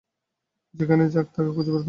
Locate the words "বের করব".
1.71-1.79